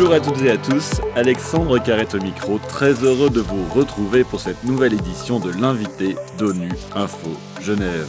[0.00, 4.24] Bonjour à toutes et à tous, Alexandre Carrette au micro, très heureux de vous retrouver
[4.24, 7.28] pour cette nouvelle édition de l'invité d'ONU Info
[7.60, 8.08] Genève.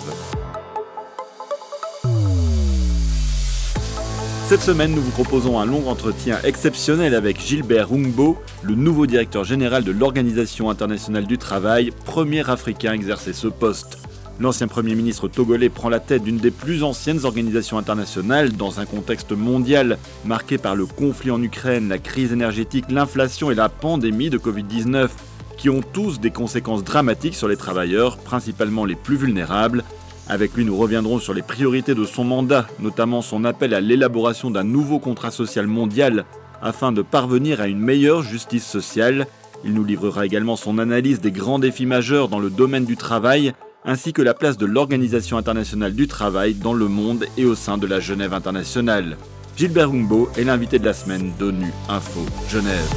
[4.47, 9.43] Cette semaine, nous vous proposons un long entretien exceptionnel avec Gilbert Rungbo, le nouveau directeur
[9.43, 13.97] général de l'Organisation internationale du travail, premier africain à exercer ce poste.
[14.41, 18.87] L'ancien Premier ministre togolais prend la tête d'une des plus anciennes organisations internationales dans un
[18.87, 24.31] contexte mondial marqué par le conflit en Ukraine, la crise énergétique, l'inflation et la pandémie
[24.31, 25.09] de Covid-19,
[25.57, 29.83] qui ont tous des conséquences dramatiques sur les travailleurs, principalement les plus vulnérables.
[30.27, 34.49] Avec lui, nous reviendrons sur les priorités de son mandat, notamment son appel à l'élaboration
[34.49, 36.25] d'un nouveau contrat social mondial
[36.63, 39.27] afin de parvenir à une meilleure justice sociale.
[39.63, 43.53] Il nous livrera également son analyse des grands défis majeurs dans le domaine du travail,
[43.83, 47.77] ainsi que la place de l'Organisation internationale du travail dans le monde et au sein
[47.77, 49.17] de la Genève internationale.
[49.57, 52.93] Gilbert Humbo est l'invité de la semaine d'ONU Info Genève.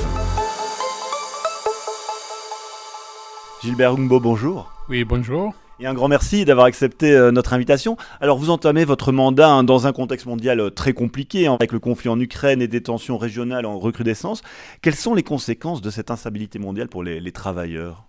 [3.62, 4.70] Gilbert Humbo, bonjour.
[4.88, 5.54] Oui, bonjour.
[5.80, 7.96] Et un grand merci d'avoir accepté euh, notre invitation.
[8.20, 11.72] Alors vous entamez votre mandat hein, dans un contexte mondial euh, très compliqué, hein, avec
[11.72, 14.42] le conflit en Ukraine et des tensions régionales en recrudescence.
[14.82, 18.04] Quelles sont les conséquences de cette instabilité mondiale pour les travailleurs?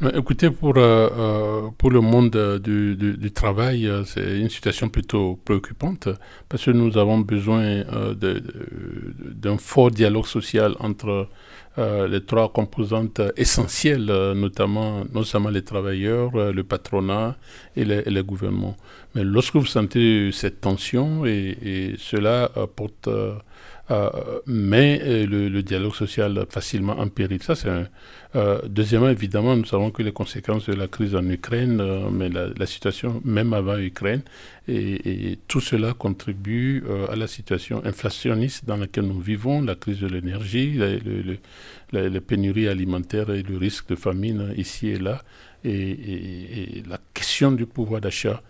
[0.00, 5.40] Écoutez, pour, euh, euh, pour le monde du, du, travail, euh, c'est une situation plutôt
[5.44, 6.08] préoccupante
[6.48, 7.82] parce que nous avons besoin
[8.14, 11.28] d'un fort dialogue social entre
[11.76, 17.36] les trois composantes essentielles, notamment non seulement les travailleurs, le patronat
[17.76, 18.76] et les, et les, gouvernements.
[19.14, 23.34] Mais lorsque vous sentez cette tension et, et cela porte euh,
[24.46, 27.42] mais euh, le, dialogue social facilement en péril.
[27.42, 27.70] Ça, c'est
[28.36, 32.66] euh, deuxièmement, évidemment, nous savons que les conséquences de la crise en Ukraine, mais la,
[32.66, 34.22] situation même avant l'Ukraine,
[34.68, 40.06] et, tout cela contribue à la situation inflationniste dans laquelle nous vivons, la crise de
[40.06, 40.78] l'énergie,
[41.92, 45.22] la, la, pénurie alimentaire et le risque de famine ici et là,
[45.64, 48.42] et, la question du pouvoir d'achat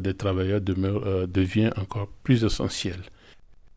[0.00, 3.00] des travailleurs demeure, devient encore plus essentielle.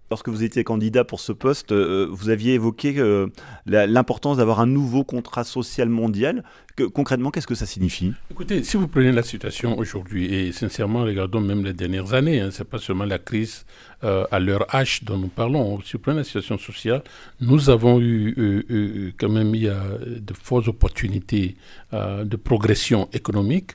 [0.09, 3.27] Lorsque vous étiez candidat pour ce poste, euh, vous aviez évoqué euh,
[3.65, 6.43] l'importance d'avoir un nouveau contrat social mondial.
[6.85, 8.13] Concrètement, qu'est-ce que ça signifie?
[8.31, 12.51] Écoutez, si vous prenez la situation aujourd'hui, et sincèrement, regardons même les dernières années, hein,
[12.51, 13.65] ce n'est pas seulement la crise
[14.03, 15.81] euh, à l'heure H dont nous parlons.
[15.81, 17.03] Si vous prenez la situation sociale,
[17.41, 21.55] nous avons eu quand même il y a de fortes opportunités
[21.91, 23.71] de progression économique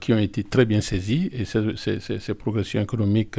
[0.00, 1.30] qui ont été très bien saisies.
[1.32, 3.38] Et ces, ces progressions économiques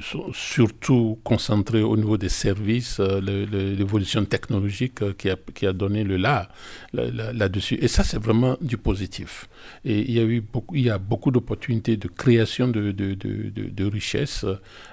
[0.00, 5.72] sont surtout concentrés au niveau des services, euh, l'évolution technologique euh, qui a, qui a
[5.72, 6.48] donné le là,
[6.92, 7.78] là-dessus.
[7.80, 9.48] Et ça, c'est vraiment du positif.
[9.84, 13.14] Et il y a eu beaucoup, il y a beaucoup d'opportunités de création de, de,
[13.14, 14.44] de, de richesses.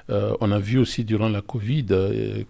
[0.10, 1.86] Euh, on a vu aussi durant la Covid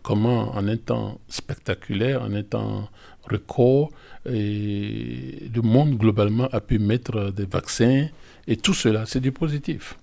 [0.01, 2.89] comment, en un temps spectaculaire, en un temps
[3.29, 3.91] record,
[4.25, 8.07] le monde globalement a pu mettre des vaccins.
[8.47, 9.97] Et tout cela, c'est du positif.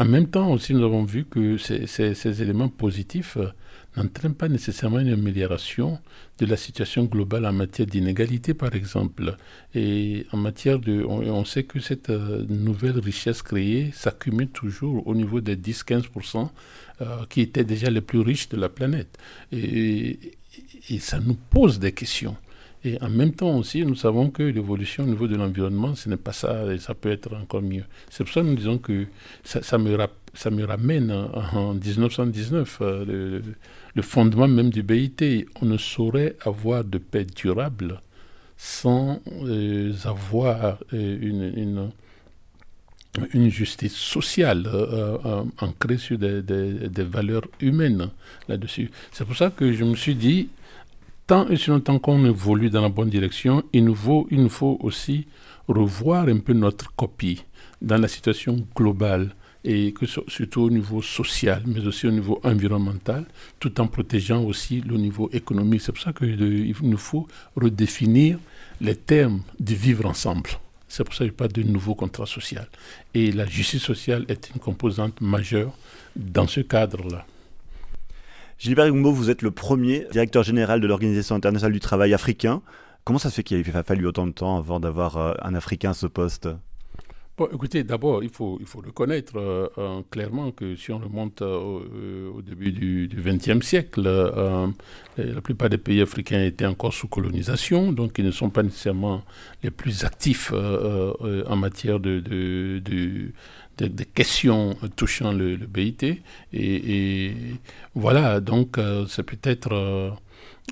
[0.00, 3.48] En même temps aussi, nous avons vu que ces, éléments positifs euh,
[3.96, 5.98] n'entraînent pas nécessairement une amélioration
[6.38, 9.36] de la situation globale en matière d'inégalité, par exemple.
[9.74, 11.02] Et en matière de...
[11.04, 16.48] On, sait que cette euh, nouvelle richesse créée s'accumule toujours au niveau des 10-15%
[17.00, 19.18] euh, qui étaient déjà les plus riches de la planète.
[19.50, 20.18] et
[21.00, 22.36] ça nous pose des questions.
[22.84, 26.16] Et en même temps aussi, nous savons que l'évolution au niveau de l'environnement, ce n'est
[26.16, 27.84] pas ça, et ça peut être encore mieux.
[28.08, 29.06] C'est pour ça que nous disons que
[29.44, 33.40] ça, me, ramène en 1919, euh,
[33.94, 35.46] le, fondement même du BIT.
[35.60, 38.00] On ne saurait avoir de paix durable
[38.56, 41.90] sans euh, avoir euh,
[43.34, 44.68] une, justice sociale
[45.60, 48.10] ancrée sur des valeurs humaines
[48.48, 48.90] là-dessus.
[49.10, 50.48] C'est pour ça que je me suis dit,
[51.28, 53.94] tant et si longtemps qu'on évolue dans la bonne direction, il nous,
[54.48, 55.26] faut, aussi
[55.68, 57.44] revoir un peu notre copie
[57.82, 63.26] dans la situation globale et que surtout au niveau social, mais aussi au niveau environnemental,
[63.60, 65.82] tout en protégeant aussi le niveau économique.
[65.82, 68.38] C'est pour ça qu'il nous faut redéfinir
[68.80, 70.48] les termes de vivre ensemble.
[70.88, 72.66] C'est pour ça qu'il pas de nouveau contrat social.
[73.12, 75.76] Et la justice sociale est une composante majeure
[76.16, 77.26] dans ce cadre-là.
[78.58, 82.60] Gilbert Gumbo, vous êtes le premier directeur général de l'Organisation internationale du travail africain.
[83.04, 85.90] Comment ça se fait qu'il a fallu autant de temps avant d'avoir euh, un Africain
[85.90, 86.48] à ce poste?
[87.36, 92.72] Bon, écoutez, d'abord, il faut, reconnaître euh, euh, clairement que si on remonte au, début
[92.72, 94.02] du XXe siècle,
[95.16, 99.22] la plupart des pays africains étaient encore sous colonisation, donc ils ne sont pas nécessairement
[99.62, 103.30] les plus actifs en matière de,
[103.78, 106.20] des, questions touchant le, BIT.
[106.52, 107.32] Et,
[107.94, 108.78] voilà, donc
[109.08, 110.16] c'est peut-être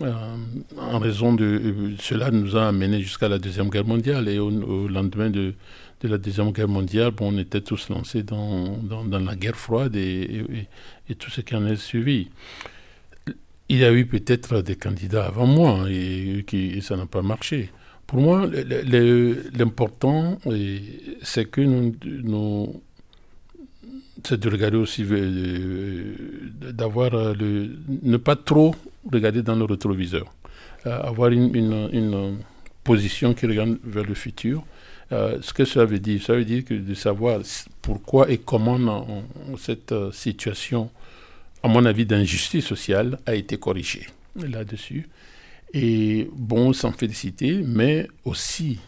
[0.03, 4.29] en raison de cela nous a amené jusqu'à la Deuxième Guerre mondiale.
[4.29, 5.55] Et au, lendemain de,
[6.01, 10.45] de, la Deuxième Guerre mondiale, on était tous lancés dans, dans, la guerre froide et,
[11.19, 12.29] tout ce qui en est suivi.
[13.69, 17.71] Il y a eu peut-être des candidats avant moi et, qui, ça n'a pas marché.
[18.07, 20.39] Pour moi, l'important,
[21.23, 22.83] c'est que nous,
[24.27, 26.15] c'est de regarder aussi, euh,
[26.73, 27.71] d'avoir le,
[28.03, 28.75] ne pas trop
[29.11, 30.27] regarder dans le rétroviseur,
[30.87, 32.39] euh, avoir une, une,
[32.85, 34.65] position qui regarde vers le futur.
[35.11, 37.41] Euh, ce que ça veut dire, ça veut dire que de savoir
[37.83, 39.25] pourquoi et comment
[39.57, 40.89] cette situation
[41.67, 44.07] à mon avis, d'injustice sociale a été corrigée
[44.37, 45.09] là-dessus.
[45.75, 48.79] Et bon, s'en féliciter, mais aussi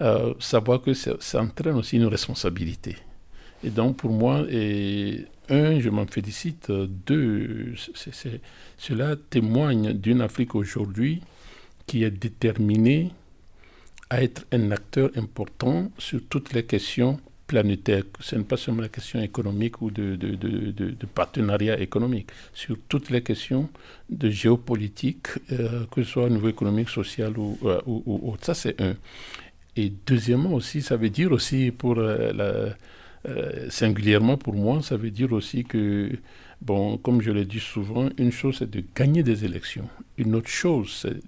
[0.00, 2.94] euh, savoir que ça, entraîne aussi une responsabilité.
[3.64, 4.46] Et donc, pour moi,
[5.48, 6.70] un, je m'en félicite.
[6.70, 7.74] Deux,
[8.76, 11.22] cela témoigne d'une Afrique aujourd'hui
[11.86, 13.10] qui est déterminée
[14.10, 18.02] à être un acteur important sur toutes les questions planétaire.
[18.20, 20.16] Ce n'est pas seulement la question économique ou de,
[21.14, 23.68] partenariat économique, sur toutes les questions
[24.10, 28.44] de géopolitique, euh, que ce soit au niveau économique, social ou, euh, ou, autre.
[28.44, 28.96] Ça, c'est un.
[29.76, 32.74] Et deuxièmement aussi, ça veut dire aussi, pour euh, la,
[33.68, 36.10] singulièrement pour moi, ça veut dire aussi que,
[36.60, 39.88] bon, comme je l'ai dit souvent, une chose c'est de gagner des élections.
[40.16, 41.20] Une autre chose, c'est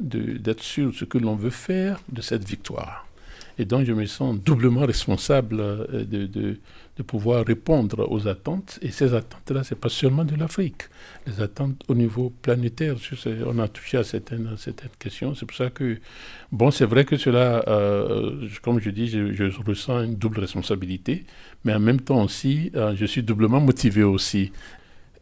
[0.00, 3.06] d'être sûr de ce que l'on veut faire de cette victoire.
[3.58, 8.78] Et donc, je me sens doublement responsable euh, de, de, pouvoir répondre aux attentes.
[8.82, 10.84] Et ces attentes-là, ce n'est pas seulement de l'Afrique.
[11.26, 12.96] Les attentes au niveau planétaire,
[13.46, 14.56] on a touché à certaines,
[14.98, 15.34] questions.
[15.34, 15.98] C'est pour ça que,
[16.52, 21.24] bon, c'est vrai que cela, euh, comme je dis, je, je, ressens une double responsabilité,
[21.64, 24.52] mais en même temps aussi, euh, je suis doublement motivé aussi.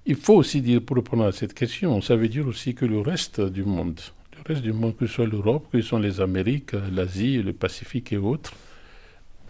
[0.06, 3.00] Il faut aussi dire, pour répondre à cette question, ça veut dire aussi que le
[3.00, 3.98] reste du monde,
[4.46, 8.12] reste du monde, que ce soit l'Europe, que ce soit les Amériques, l'Asie, le Pacifique
[8.12, 8.52] et autres,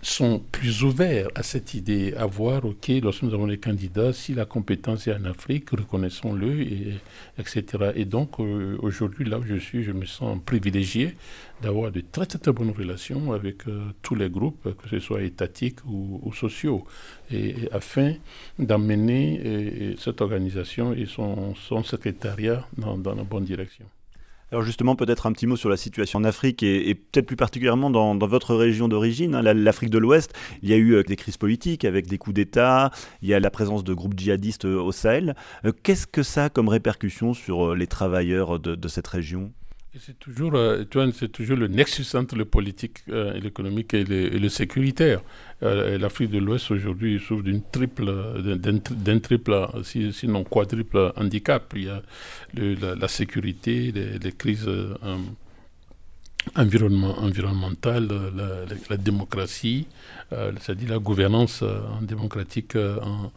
[0.04, 4.34] sont plus ouverts à cette idée, à voir, OK, lorsque nous avons les candidats, si
[4.34, 6.94] la compétence est en Afrique, reconnaissons-le, et,
[7.38, 7.92] etc.
[7.94, 11.16] Et donc, euh, aujourd'hui, là où je suis, je me sens privilégié
[11.62, 15.78] d'avoir de très, très, bonnes relations avec euh, tous les groupes, que ce soit étatiques
[15.86, 16.84] ou, sociaux,
[17.32, 18.14] et, afin
[18.58, 23.86] d'amener cette organisation et son, secrétariat dans la bonne direction.
[24.54, 27.90] Alors justement, peut-être un petit mot sur la situation en Afrique et, peut-être plus particulièrement
[27.90, 30.32] dans, votre région d'origine, hein, l'Afrique de l'Ouest.
[30.62, 33.40] Il y a eu euh, des crises politiques avec des coups d'État, il y a
[33.40, 35.34] la présence de groupes djihadistes euh, au Sahel.
[35.64, 39.50] Euh, qu'est-ce que ça a comme répercussion sur les travailleurs de cette région?
[40.00, 45.20] C'est toujours, euh, c'est toujours le nexus entre le politique, euh, l'économique et, le, sécuritaire.
[45.62, 48.12] Euh, L'Afrique de l'Ouest aujourd'hui souffre d'une triple,
[48.42, 51.72] d'un triple, sinon quadruple handicap.
[51.76, 52.02] Il y a
[52.96, 54.68] la, sécurité, les, crises
[56.56, 58.08] environnement, environnementales,
[58.90, 59.86] la, démocratie,
[60.30, 61.62] c'est-à-dire la gouvernance
[62.02, 63.30] démocratique en,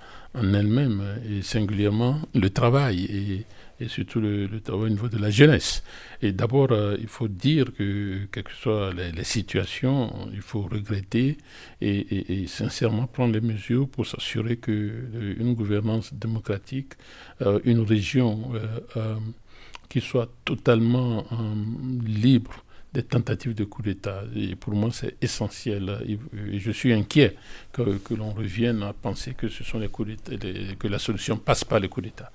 [0.53, 3.45] elle-même, et singulièrement le travail.
[3.79, 5.83] Et surtout le, travail au niveau de la jeunesse.
[6.21, 11.37] Et d'abord, euh, il faut dire que, quelles que soient les, situations, il faut regretter
[11.81, 16.93] et, sincèrement prendre les mesures pour s'assurer qu'une gouvernance démocratique,
[17.41, 18.51] euh, une région
[18.95, 19.15] euh,
[19.89, 21.25] qui soit totalement
[22.03, 22.63] libre
[22.93, 24.23] des tentatives de coup d'État.
[24.35, 25.99] Et pour moi, c'est essentiel.
[26.07, 27.35] Et je suis inquiet
[27.73, 30.15] que, que l'on revienne à penser que ce sont les coups
[30.79, 32.31] que la solution passe par les coups d'État.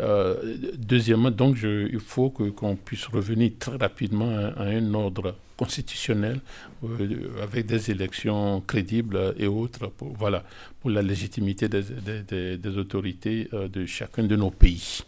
[0.00, 6.40] Euh, deuxièmement, donc, il faut que, qu'on puisse revenir très rapidement à, un ordre constitutionnel
[6.84, 10.42] euh, avec des élections crédibles et autres pour, voilà,
[10.80, 11.82] pour la légitimité des,
[12.26, 15.00] des, des, autorités euh, de chacun de nos pays.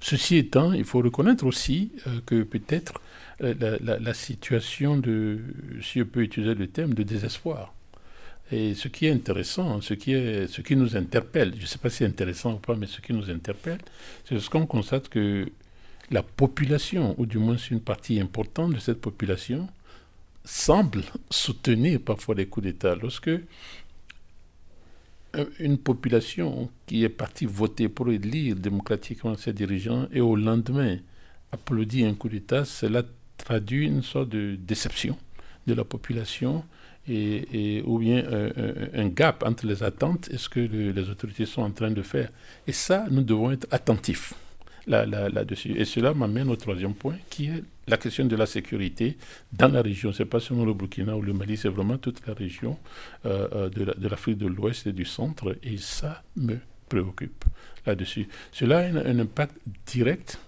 [0.00, 1.92] Ceci étant, il faut reconnaître aussi
[2.26, 3.00] que peut-être
[3.40, 5.40] la, situation de,
[5.82, 7.74] si je peux utiliser le terme, de désespoir
[8.52, 11.78] et ce qui est intéressant, ce qui, est, ce qui nous interpelle, je ne sais
[11.78, 13.78] pas si c'est intéressant ou pas, mais ce qui nous interpelle,
[14.24, 15.50] c'est ce qu'on constate que
[16.10, 19.66] la population, ou du moins une partie importante de cette population,
[20.44, 22.94] semble soutenir parfois les coups d'État.
[22.94, 23.30] Lorsque
[25.58, 30.98] une population qui est partie voter pour élire démocratiquement ses dirigeants et au lendemain
[31.50, 33.02] applaudit un coup d'État, cela
[33.36, 35.16] traduit une sorte de déception
[35.66, 36.64] de la population
[37.08, 38.24] et, ou bien
[38.94, 42.30] un, gap entre les attentes et ce que les autorités sont en train de faire.
[42.66, 44.34] Et ça, nous devons être attentifs
[44.86, 45.72] là-dessus.
[45.76, 49.16] et cela m'amène au troisième point, qui est la question de la sécurité
[49.52, 50.12] dans la région.
[50.12, 52.78] Ce n'est pas seulement le Burkina ou le Mali, c'est vraiment toute la région
[53.26, 55.56] euh, euh, de l'Afrique de l'Ouest et du centre.
[55.62, 56.56] Et ça me
[56.88, 57.44] préoccupe
[57.86, 58.28] là-dessus.
[58.52, 60.38] Cela a un impact direct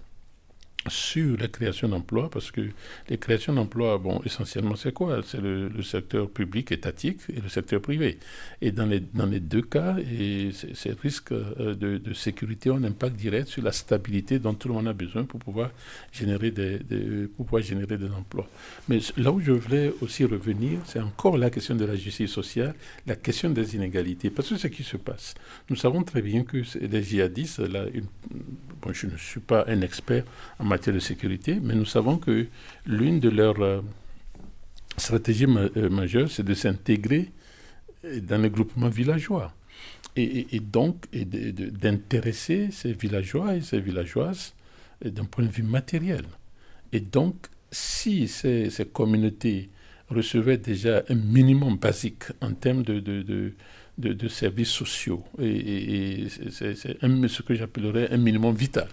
[0.88, 2.62] sur la création d'emplois, parce que
[3.08, 5.20] les créations d'emplois, bon, essentiellement, c'est quoi?
[5.24, 8.18] C'est le, secteur public étatique et le secteur privé.
[8.60, 9.96] Et dans les, dans les deux cas,
[10.74, 14.74] ces risques euh, de, sécurité ont un impact direct sur la stabilité dont tout le
[14.74, 15.70] monde a besoin pour pouvoir
[16.12, 16.78] générer des,
[17.36, 18.48] pour pouvoir générer des emplois.
[18.88, 22.74] Mais là où je voulais aussi revenir, c'est encore la question de la justice sociale,
[23.06, 24.30] la question des inégalités.
[24.30, 25.34] Parce que ce qui se passe,
[25.70, 27.84] nous savons très bien que les djihadistes, là,
[28.82, 30.24] bon, je ne suis pas un expert
[30.58, 32.46] en matière de sécurité, mais nous savons que
[32.86, 33.80] l'une de leurs euh,
[34.96, 37.30] stratégies euh, majeures, c'est de s'intégrer
[38.22, 39.52] dans les groupements villageois.
[40.18, 44.54] Et, donc, d'intéresser ces villageois et ces villageoises
[45.04, 46.24] euh, d'un point de vue matériel.
[46.92, 49.68] Et donc, si ces, communautés
[50.08, 53.52] recevaient déjà un minimum basique en termes de,
[54.28, 56.28] services sociaux, c'est
[56.70, 58.88] ce que j'appellerais un minimum vital,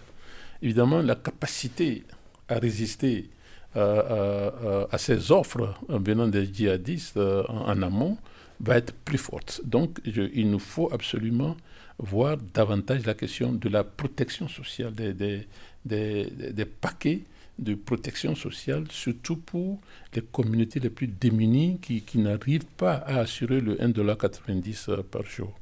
[0.63, 2.03] évidemment, la capacité
[2.47, 3.29] à résister
[3.75, 8.17] à, ces offres venant des djihadistes euh, en, amont
[8.59, 9.61] va être plus forte.
[9.65, 11.57] Donc, il nous faut absolument
[11.97, 17.21] voir davantage la question de la protection sociale, des, paquets
[17.59, 19.79] de protection sociale, surtout pour
[20.13, 25.23] les communautés les plus démunies qui, qui n'arrivent pas à assurer le 1,90$ euh, par
[25.23, 25.53] jour.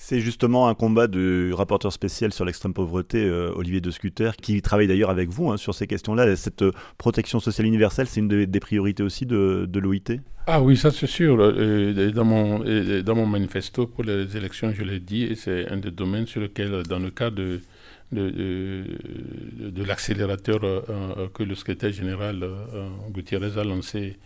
[0.00, 4.62] C'est justement un combat du rapporteur spécial sur l'extrême pauvreté, euh, Olivier de Scuter, qui
[4.62, 6.36] travaille d'ailleurs avec vous hein, sur ces questions-là.
[6.36, 10.92] Cette euh, protection sociale universelle, c'est une des priorités aussi de, l'OIT Ah oui, ça
[10.92, 11.36] c'est sûr.
[11.40, 16.28] Euh, dans mon, manifesto pour les élections, je l'ai dit, et c'est un des domaines
[16.28, 17.60] sur lequel, dans le cas de,
[19.84, 20.60] l'accélérateur
[21.34, 22.48] que le secrétaire général
[23.10, 24.16] Gutiérrez a lancé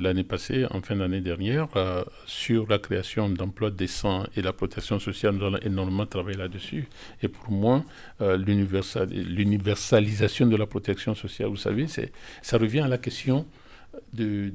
[0.00, 4.98] l'année passée, en fin d'année dernière, euh, sur la création d'emplois décents et la protection
[4.98, 5.34] sociale.
[5.34, 6.88] Nous avons énormément travaillé là-dessus.
[7.22, 7.84] Et pour moi,
[8.20, 11.86] euh, l'universalisation de la protection sociale, vous savez,
[12.42, 13.46] ça revient à la question
[14.12, 14.52] du,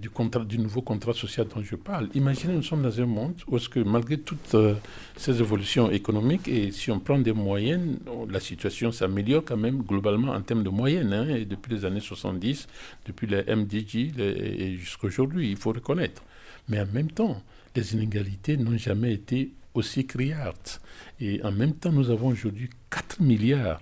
[0.58, 2.10] nouveau contrat social dont je parle.
[2.14, 4.76] Imaginez, nous sommes dans un monde où, que malgré toutes euh,
[5.16, 10.34] ces évolutions économiques, et si on prend des moyennes, la situation s'améliore quand même globalement
[10.34, 12.68] en termes de moyenne, hein, et depuis les années 70,
[13.06, 16.24] depuis les MDG et jusqu'à aujourd'hui, il faut reconnaître.
[16.70, 17.42] Mais en même temps,
[17.76, 20.80] les inégalités n'ont jamais été aussi criardes.
[21.20, 23.82] Et en même temps, nous avons aujourd'hui 4 milliards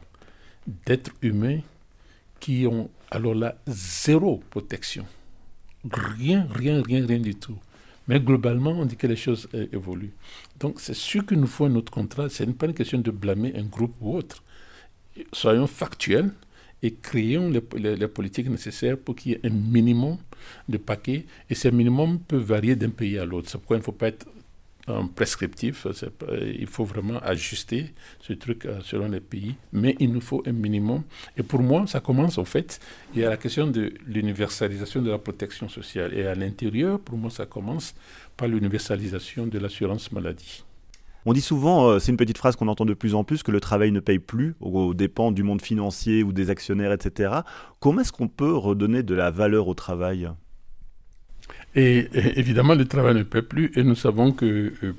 [0.85, 1.59] d'êtres humains
[2.39, 5.05] qui ont alors là zéro protection.
[5.91, 7.57] Rien, rien, rien, rien du tout.
[8.07, 10.13] Mais globalement, on dit que les choses évoluent.
[10.59, 12.29] Donc, c'est sûr qu'il nous faut un autre contrat.
[12.29, 14.43] Ce n'est pas une question de blâmer un groupe ou autre.
[15.31, 16.31] Soyons factuels
[16.83, 20.17] et créons les, les politiques nécessaires pour qu'il y ait un minimum
[20.69, 21.25] de paquets.
[21.49, 23.49] Et ce minimum peut varier d'un pays à l'autre.
[23.49, 24.27] C'est pourquoi il ne faut pas être
[25.15, 25.87] prescriptif.
[26.59, 30.51] Il faut vraiment ajuster ce truc euh, selon les pays, mais il nous faut un
[30.51, 31.03] minimum.
[31.37, 32.79] Et pour moi, ça commence en fait,
[33.13, 36.13] il y a la question de l'universalisation de la protection sociale.
[36.13, 37.95] Et à l'intérieur, pour moi, ça commence
[38.37, 40.63] par l'universalisation de l'assurance maladie.
[41.27, 43.51] On dit souvent, euh, c'est une petite phrase qu'on entend de plus en plus, que
[43.51, 47.39] le travail ne paye plus aux dépens du monde financier ou des actionnaires, etc.
[47.79, 50.29] Comment est-ce qu'on peut redonner de la valeur au travail?
[51.75, 52.07] Et,
[52.39, 53.71] évidemment, le travail ne peut plus.
[53.75, 54.93] Et nous savons que, euh,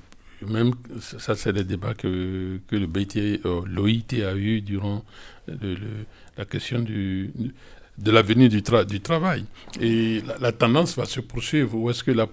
[0.47, 5.05] même, ça, c'est le débat que, que le BT, euh, l'OIT a eu durant
[6.37, 7.31] la question du,
[7.99, 9.45] de l'avenir du, du travail.
[9.81, 11.75] Et la, tendance va se poursuivre.
[11.77, 12.29] Où est-ce que la,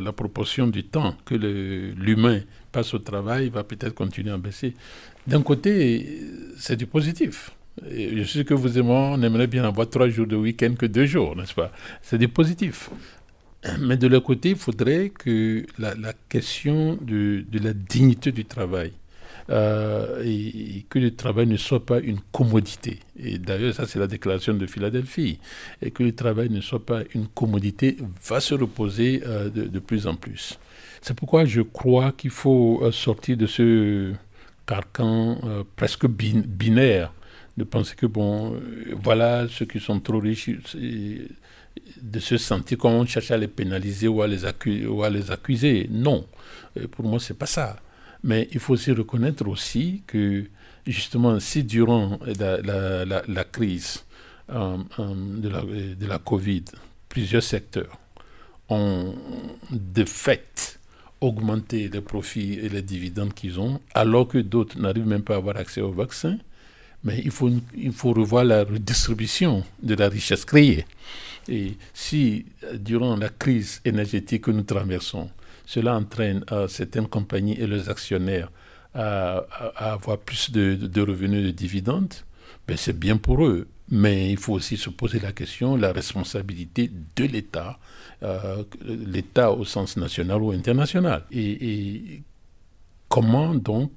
[0.00, 2.40] la, proportion du temps que l'humain
[2.72, 4.74] passe au travail va peut-être continuer à baisser?
[5.26, 6.20] D'un côté,
[6.58, 7.50] c'est du positif.
[7.90, 10.86] je sais que vous et moi, on aimerait bien avoir trois jours de week-end que
[10.86, 11.72] deux jours, n'est-ce pas?
[12.02, 12.90] C'est du positif.
[13.80, 15.94] Mais de l'autre côté, il faudrait que la,
[16.28, 18.92] question de, la dignité du travail,
[19.48, 23.00] euh, et, que le travail ne soit pas une commodité.
[23.18, 25.38] Et d'ailleurs, ça c'est la déclaration de Philadelphie.
[25.82, 30.06] Et que le travail ne soit pas une commodité va se reposer euh, de, plus
[30.06, 30.58] en plus.
[31.00, 34.12] C'est pourquoi je crois qu'il faut euh, sortir de ce
[34.66, 35.38] carcan
[35.76, 37.12] presque binaire
[37.56, 38.60] de penser que, bon,
[39.02, 40.50] voilà, ceux qui sont trop riches,
[42.00, 44.44] de se sentir comme on cherche à les pénaliser ou à les,
[44.86, 45.88] ou à les accuser.
[45.90, 46.26] Non,
[46.76, 47.76] euh, pour moi, c'est pas ça.
[48.22, 50.44] Mais il faut aussi reconnaître aussi que,
[50.86, 54.04] justement, si durant la, crise
[54.50, 56.64] euh, euh, de, la, de la Covid,
[57.08, 57.98] plusieurs secteurs
[58.68, 59.14] ont
[59.70, 60.78] de fait
[61.20, 65.36] augmenté les profits et les dividendes qu'ils ont, alors que d'autres n'arrivent même pas à
[65.38, 66.38] avoir accès au vaccin,
[67.04, 70.84] Mais il faut, il faut revoir la redistribution de la richesse créée.
[71.48, 75.30] Et si, durant la crise énergétique que nous traversons,
[75.64, 78.50] cela entraîne euh, certaines compagnies et leurs actionnaires
[78.94, 79.44] à,
[79.76, 82.14] avoir plus de, revenus de dividendes,
[82.66, 83.68] ben c'est bien pour eux.
[83.88, 87.78] Mais il faut aussi se poser la question, la responsabilité de l'État,
[88.22, 91.22] euh, l'État au sens national ou international.
[91.30, 92.22] et
[93.08, 93.92] comment donc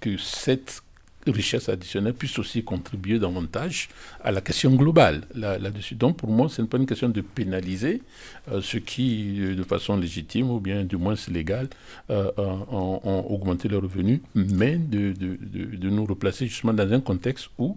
[0.00, 0.82] que cette
[1.30, 3.88] richesse additionnelle puisse aussi contribuer davantage
[4.22, 5.94] à la question globale là-dessus.
[5.94, 8.02] Donc pour moi, ce n'est pas une question de pénaliser
[8.50, 11.68] euh, ceux qui, euh, de façon légitime ou bien du moins légale,
[12.10, 15.36] euh, ont, augmenté leurs revenus, mais de, de,
[15.76, 17.76] de, nous replacer justement dans un contexte où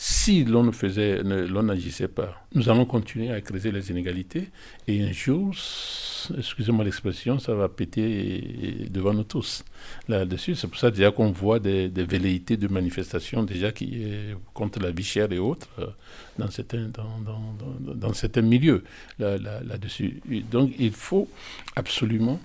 [0.00, 4.48] si l'on ne faisait, l'on n'agissait pas, nous allons continuer à creuser les inégalités
[4.86, 5.52] et un jour,
[6.38, 9.64] excusez-moi l'expression, ça va péter devant nous tous
[10.06, 10.54] là-dessus.
[10.54, 14.06] C'est pour ça déjà qu'on voit des, velléités de manifestations déjà qui
[14.54, 15.86] contre la vie chère et autres euh,
[16.38, 18.84] dans certains, dans, dans, dans, certains milieux
[19.18, 20.22] là-dessus.
[20.48, 21.28] Donc il faut
[21.74, 22.38] absolument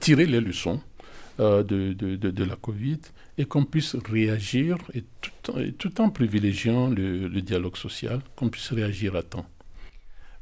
[0.00, 0.82] tirer les leçons
[1.38, 2.98] euh, de, de, la Covid
[3.38, 9.14] et qu'on puisse réagir, et tout, tout en privilégiant le, dialogue social, qu'on puisse réagir
[9.14, 9.46] à temps.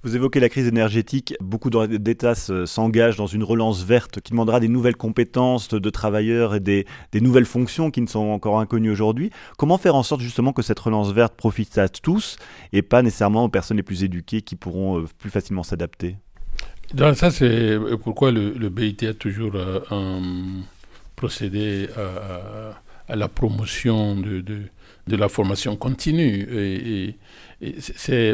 [0.04, 1.34] Vous évoquez la crise énergétique.
[1.40, 6.60] Beaucoup d'États s'engagent dans une relance verte qui demandera des nouvelles compétences de travailleurs et
[6.60, 9.30] des, des, nouvelles fonctions qui ne sont encore inconnues aujourd'hui.
[9.56, 12.36] Comment faire en sorte justement que cette relance verte profite à tous
[12.74, 16.16] et pas nécessairement aux personnes les plus éduquées qui pourront euh, plus facilement s'adapter?
[17.14, 20.20] Ça, c'est pourquoi le, le, BIT a toujours euh, un
[21.16, 21.88] procéder
[23.08, 26.46] à, la promotion de, de, la formation continue.
[26.52, 27.14] Et,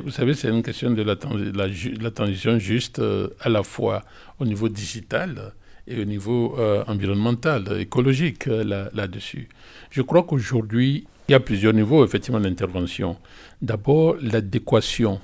[0.01, 4.03] vous savez, c'est une question de la, transition juste euh, à la fois
[4.39, 5.53] au niveau digital
[5.87, 9.49] et au niveau euh, environnemental, écologique euh, là-dessus.
[9.91, 13.17] Je crois qu'aujourd'hui, il y a plusieurs niveaux effectivement d'intervention.
[13.63, 15.21] D'abord, l'adéquation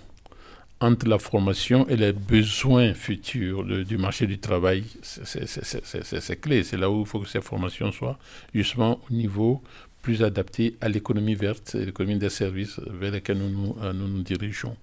[0.80, 6.64] entre la formation et les besoins futurs du marché du travail, c'est clé.
[6.64, 8.18] C'est là où il faut que ces formations soient
[8.54, 9.62] justement au niveau
[10.02, 14.22] plus adapté à l'économie verte et l'économie des services vers lesquels nous nous, euh, nous,
[14.22, 14.76] dirigeons.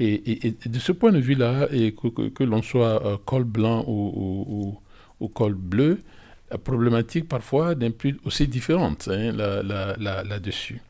[0.00, 4.78] Et, de ce point de vue-là, que, l'on soit euh, col blanc ou,
[5.20, 6.00] ou, col bleu,
[6.50, 10.80] la problématique parfois n'est plus aussi différente hein, là-dessus.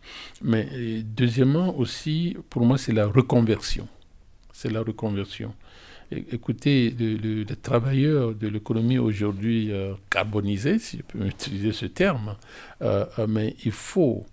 [0.42, 0.66] Mais
[1.04, 3.88] deuxièmement aussi, pour moi, c'est la reconversion
[4.58, 5.54] c'est la reconversion.
[6.10, 12.34] écoutez, le, travailleur de l'économie aujourd'hui euh, carbonisée, si je peux utiliser ce terme,
[12.82, 14.26] euh, euh, mais il faut,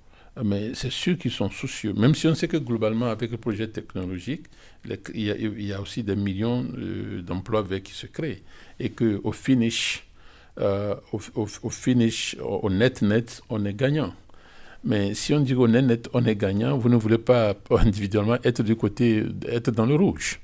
[0.43, 3.67] mais c'est ceux qui sont soucieux, même si on sait que globalement, avec le projet
[3.67, 4.45] technologique,
[5.13, 6.65] il y a, aussi des millions
[7.21, 8.41] d'emplois verts qui se créent,
[8.79, 10.07] et qu'au finish,
[10.59, 14.13] au, au, finish, au net-net, on est gagnant.
[14.85, 18.37] Mais si on dit qu'on est net, on est gagnant, vous ne voulez pas individuellement
[18.43, 20.39] être du côté, être dans le rouge.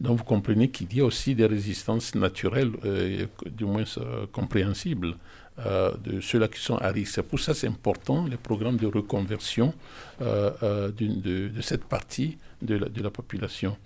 [0.00, 5.16] Donc vous comprenez qu'il y a aussi des résistances naturelles, euh, du moins euh, compréhensibles,
[5.58, 7.20] euh, de ceux-là qui sont à risque.
[7.22, 9.74] Pour ça c'est important, les programmes de reconversion
[10.20, 13.76] de, cette partie de la population.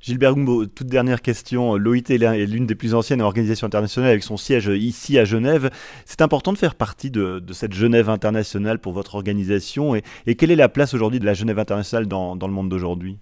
[0.00, 1.76] Gilbert Gumbo, toute dernière question.
[1.76, 5.70] L'OIT est l'une des plus anciennes organisations internationales avec son siège ici à Genève.
[6.04, 9.94] C'est important de faire partie de, cette Genève internationale pour votre organisation.
[9.94, 13.18] Et, quelle est la place aujourd'hui de la Genève internationale dans le monde d'aujourd'hui?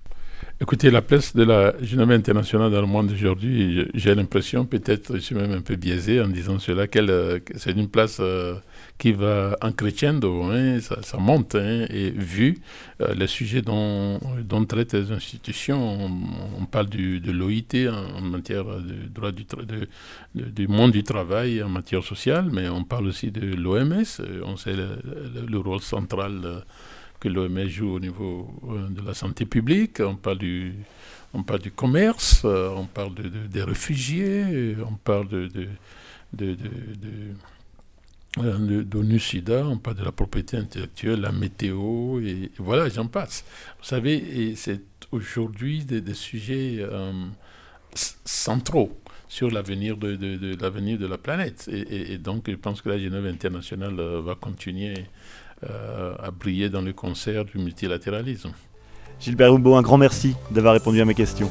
[0.61, 5.21] Écoutez, la place de la Genève internationale dans le monde d'aujourd'hui, j'ai l'impression, peut-être je
[5.21, 8.55] suis même un peu biaisé en disant cela, qu'elle euh, c'est une place euh,
[8.99, 12.59] qui va en crescendo, hein, ça, monte, hein, et vu
[13.01, 14.21] euh, le sujet dont,
[14.69, 16.11] traitent les institutions,
[16.59, 19.45] on, parle du, de l'OIT en, matière de droit du,
[20.35, 24.05] du monde du travail, en matière sociale, mais on parle aussi de l'OMS,
[24.45, 24.99] on sait le,
[25.47, 26.63] le rôle central
[27.21, 30.75] que l'OMS joue au niveau euh, de la santé publique, on parle du,
[31.33, 35.49] on parle du commerce, euh, on parle de, des réfugiés, on parle de,
[36.33, 36.57] de
[38.37, 43.44] d'ONU-SIDA, on parle de la propriété intellectuelle, la météo, et, voilà, j'en passe.
[43.79, 44.81] Vous savez, c'est
[45.12, 47.12] aujourd'hui des, sujets euh,
[47.94, 51.68] centraux sur l'avenir de, l'avenir de la planète.
[51.73, 54.94] Et, donc, je pense que la Genève internationale va continuer
[55.70, 58.53] euh, à briller dans le concert du multilatéralisme.
[59.20, 61.49] Gilbert Rumbo, un grand merci d'avoir répondu à mes questions.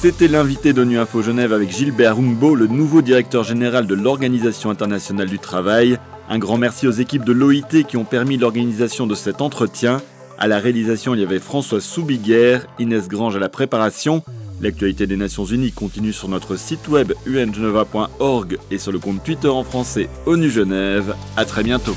[0.00, 5.28] C'était l'invité d'ONU Info Genève avec Gilbert Rumbo, le nouveau directeur général de l'Organisation internationale
[5.28, 5.98] du travail.
[6.28, 10.00] Un grand merci aux équipes de l'OIT qui ont permis l'organisation de cet entretien.
[10.38, 14.22] À la réalisation, il y avait François Soubiguerre, Inès Grange à la préparation.
[14.60, 19.48] L'actualité des Nations Unies continue sur notre site web ungeneva.org et sur le compte Twitter
[19.48, 21.16] en français ONU Genève.
[21.36, 21.96] À très bientôt.